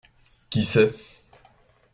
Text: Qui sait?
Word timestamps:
Qui 0.49 0.65
sait? 0.65 0.95